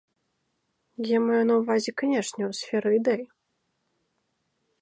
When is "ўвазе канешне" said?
1.61-2.43